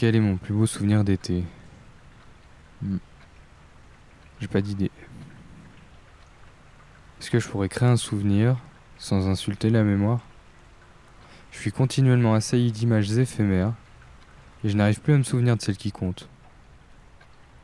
Quel 0.00 0.16
est 0.16 0.20
mon 0.20 0.38
plus 0.38 0.54
beau 0.54 0.64
souvenir 0.64 1.04
d'été 1.04 1.44
Hmm. 2.80 2.96
J'ai 4.40 4.48
pas 4.48 4.62
d'idée. 4.62 4.90
Est-ce 7.20 7.30
que 7.30 7.38
je 7.38 7.46
pourrais 7.46 7.68
créer 7.68 7.90
un 7.90 7.98
souvenir 7.98 8.56
sans 8.96 9.28
insulter 9.28 9.68
la 9.68 9.82
mémoire? 9.82 10.20
Je 11.52 11.58
suis 11.58 11.70
continuellement 11.70 12.32
assailli 12.32 12.72
d'images 12.72 13.12
éphémères 13.18 13.74
et 14.64 14.70
je 14.70 14.76
n'arrive 14.78 15.02
plus 15.02 15.12
à 15.12 15.18
me 15.18 15.22
souvenir 15.22 15.54
de 15.58 15.60
celles 15.60 15.76
qui 15.76 15.92
comptent. 15.92 16.30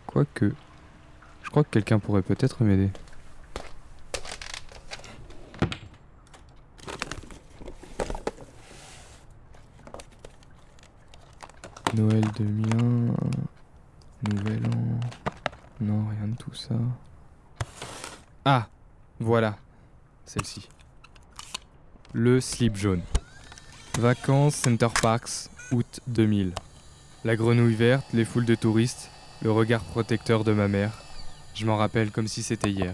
Quoique, 0.06 0.52
je 1.42 1.48
crois 1.48 1.64
que 1.64 1.70
quelqu'un 1.70 1.98
pourrait 1.98 2.20
peut-être 2.20 2.62
m'aider. 2.64 2.90
Noël 11.96 12.24
2001, 12.36 13.14
Nouvel 14.28 14.60
An. 14.66 15.00
Non, 15.80 16.04
rien 16.08 16.28
de 16.28 16.36
tout 16.36 16.52
ça. 16.52 16.74
Ah 18.44 18.66
Voilà, 19.18 19.56
celle-ci. 20.26 20.68
Le 22.12 22.42
slip 22.42 22.76
jaune. 22.76 23.00
Vacances 23.98 24.56
Center 24.56 24.88
Parks, 25.00 25.48
août 25.72 26.00
2000. 26.08 26.52
La 27.24 27.34
grenouille 27.34 27.74
verte, 27.74 28.04
les 28.12 28.26
foules 28.26 28.44
de 28.44 28.54
touristes, 28.54 29.10
le 29.40 29.50
regard 29.50 29.82
protecteur 29.82 30.44
de 30.44 30.52
ma 30.52 30.68
mère. 30.68 30.92
Je 31.54 31.64
m'en 31.64 31.78
rappelle 31.78 32.10
comme 32.10 32.28
si 32.28 32.42
c'était 32.42 32.70
hier. 32.70 32.92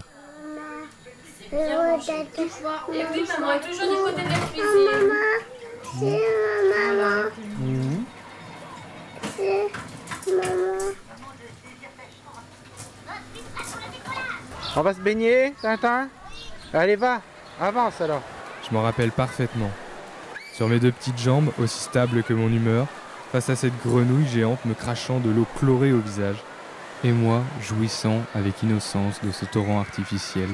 Maman 1.51 1.97
est 1.97 3.59
toujours 3.61 4.09
du 4.15 4.23
de 4.23 4.52
On 14.75 14.81
va 14.81 14.93
se 14.93 14.99
baigner, 14.99 15.53
Tintin 15.61 16.07
Allez, 16.73 16.95
va, 16.95 17.21
avance 17.61 18.01
alors. 18.01 18.23
Je 18.67 18.73
m'en 18.73 18.81
rappelle 18.81 19.11
parfaitement. 19.11 19.69
Sur 20.53 20.67
mes 20.67 20.79
deux 20.79 20.91
petites 20.91 21.19
jambes, 21.19 21.51
aussi 21.59 21.79
stables 21.79 22.23
que 22.23 22.33
mon 22.33 22.47
humeur, 22.47 22.87
face 23.31 23.49
à 23.49 23.55
cette 23.55 23.79
grenouille 23.85 24.27
géante 24.27 24.65
me 24.65 24.73
crachant 24.73 25.19
de 25.19 25.29
l'eau 25.29 25.45
chlorée 25.59 25.93
au 25.93 25.99
visage, 25.99 26.37
et 27.03 27.11
moi 27.11 27.43
jouissant 27.61 28.21
avec 28.33 28.63
innocence 28.63 29.21
de 29.23 29.31
ce 29.31 29.45
torrent 29.45 29.79
artificiel. 29.79 30.49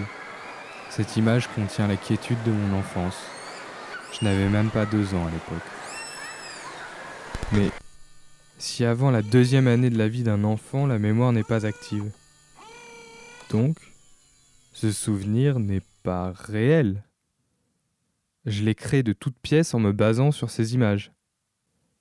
Cette 0.89 1.15
image 1.15 1.47
contient 1.55 1.87
la 1.87 1.95
quiétude 1.95 2.41
de 2.43 2.51
mon 2.51 2.79
enfance. 2.79 3.17
Je 4.11 4.25
n'avais 4.25 4.49
même 4.49 4.69
pas 4.69 4.85
deux 4.85 5.13
ans 5.13 5.27
à 5.27 5.31
l'époque. 5.31 5.67
Mais 7.53 7.69
si 8.59 8.83
avant 8.83 9.09
la 9.09 9.21
deuxième 9.21 9.67
année 9.67 9.89
de 9.89 9.97
la 9.97 10.09
vie 10.09 10.23
d'un 10.23 10.43
enfant, 10.43 10.85
la 10.85 10.99
mémoire 10.99 11.31
n'est 11.31 11.43
pas 11.43 11.65
active, 11.65 12.11
donc 13.49 13.77
ce 14.73 14.91
souvenir 14.91 15.59
n'est 15.59 15.81
pas 16.03 16.33
réel. 16.35 17.03
Je 18.45 18.63
l'ai 18.63 18.75
créé 18.75 19.01
de 19.01 19.13
toutes 19.13 19.39
pièces 19.39 19.73
en 19.73 19.79
me 19.79 19.93
basant 19.93 20.31
sur 20.31 20.49
ces 20.49 20.73
images. 20.73 21.11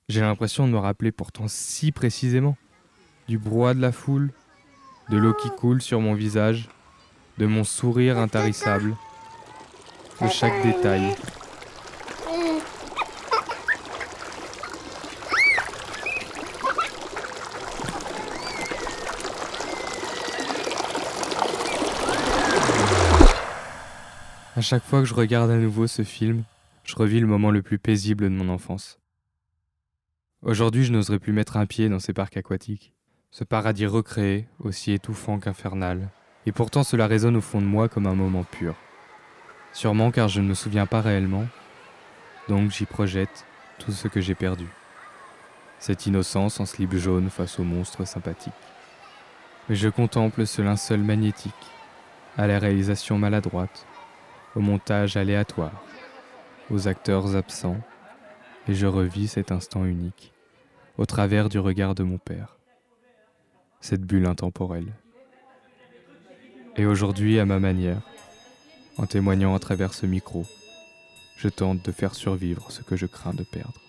J'ai 0.09 0.21
l'impression 0.21 0.67
de 0.67 0.73
me 0.73 0.77
rappeler 0.77 1.11
pourtant 1.11 1.47
si 1.47 1.91
précisément 1.91 2.57
du 3.27 3.37
brouhaha 3.37 3.73
de 3.73 3.81
la 3.81 3.91
foule, 3.91 4.31
de 5.09 5.17
l'eau 5.17 5.33
qui 5.33 5.49
coule 5.49 5.81
sur 5.81 6.01
mon 6.01 6.13
visage, 6.13 6.67
de 7.37 7.45
mon 7.45 7.63
sourire 7.63 8.17
intarissable, 8.17 8.95
de 10.21 10.27
chaque 10.27 10.61
détail. 10.63 11.15
À 24.59 24.61
chaque 24.61 24.83
fois 24.83 24.99
que 24.99 25.05
je 25.05 25.13
regarde 25.13 25.49
à 25.51 25.55
nouveau 25.55 25.87
ce 25.87 26.03
film, 26.03 26.43
je 26.83 26.93
revis 26.97 27.21
le 27.21 27.27
moment 27.27 27.49
le 27.49 27.61
plus 27.61 27.79
paisible 27.79 28.25
de 28.25 28.29
mon 28.29 28.49
enfance. 28.49 28.99
Aujourd'hui, 30.41 30.83
je 30.83 30.91
n'oserais 30.91 31.17
plus 31.17 31.31
mettre 31.31 31.55
un 31.55 31.65
pied 31.65 31.87
dans 31.87 31.99
ces 31.99 32.11
parcs 32.11 32.35
aquatiques, 32.35 32.93
ce 33.31 33.45
paradis 33.45 33.85
recréé, 33.85 34.49
aussi 34.59 34.91
étouffant 34.91 35.39
qu'infernal, 35.39 36.09
et 36.45 36.51
pourtant 36.51 36.83
cela 36.83 37.07
résonne 37.07 37.37
au 37.37 37.41
fond 37.41 37.61
de 37.61 37.67
moi 37.67 37.87
comme 37.87 38.05
un 38.05 38.15
moment 38.15 38.43
pur. 38.43 38.75
Sûrement 39.71 40.11
car 40.11 40.27
je 40.27 40.41
ne 40.41 40.49
me 40.49 40.53
souviens 40.53 40.85
pas 40.85 40.99
réellement, 40.99 41.47
donc 42.49 42.69
j'y 42.69 42.85
projette 42.85 43.45
tout 43.77 43.93
ce 43.93 44.09
que 44.09 44.19
j'ai 44.19 44.35
perdu. 44.35 44.67
Cette 45.79 46.05
innocence 46.05 46.59
en 46.59 46.65
slip 46.65 46.93
jaune 46.97 47.29
face 47.29 47.59
aux 47.61 47.63
monstres 47.63 48.05
sympathiques. 48.05 48.51
Mais 49.69 49.75
je 49.77 49.87
contemple 49.87 50.45
ce 50.45 50.61
linceul 50.61 50.99
magnétique, 50.99 51.53
à 52.37 52.45
la 52.45 52.59
réalisation 52.59 53.17
maladroite, 53.17 53.85
au 54.55 54.59
montage 54.59 55.17
aléatoire, 55.17 55.83
aux 56.69 56.87
acteurs 56.87 57.35
absents, 57.35 57.79
et 58.67 58.73
je 58.73 58.87
revis 58.87 59.27
cet 59.27 59.51
instant 59.51 59.85
unique, 59.85 60.33
au 60.97 61.05
travers 61.05 61.49
du 61.49 61.59
regard 61.59 61.95
de 61.95 62.03
mon 62.03 62.17
père, 62.17 62.57
cette 63.81 64.01
bulle 64.01 64.25
intemporelle. 64.25 64.93
Et 66.75 66.85
aujourd'hui, 66.85 67.39
à 67.39 67.45
ma 67.45 67.59
manière, 67.59 68.01
en 68.97 69.05
témoignant 69.05 69.55
à 69.55 69.59
travers 69.59 69.93
ce 69.93 70.05
micro, 70.05 70.45
je 71.37 71.47
tente 71.47 71.83
de 71.83 71.91
faire 71.91 72.15
survivre 72.15 72.71
ce 72.71 72.81
que 72.81 72.95
je 72.95 73.05
crains 73.05 73.33
de 73.33 73.43
perdre. 73.43 73.79